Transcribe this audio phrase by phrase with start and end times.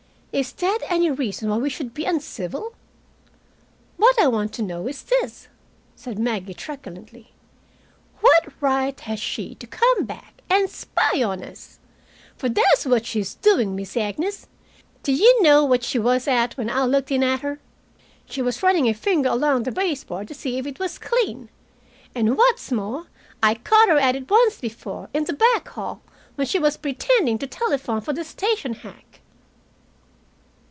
[0.33, 2.73] "Is that any reason why we should be uncivil?"
[3.97, 5.49] "What I want to know is this,"
[6.05, 7.33] Maggie said truculently.
[8.21, 11.79] "What right has she to come back, and spy on us?
[12.37, 14.47] For that's what she's doing, Miss Agnes.
[15.03, 17.59] Do you know what she was at when I looked in at her?
[18.25, 21.49] She was running a finger along the baseboard to see if it was clean!
[22.15, 23.07] And what's more,
[23.43, 26.01] I caught her at it once before, in the back hall,
[26.35, 29.03] when she was pretending to telephone for the station hack."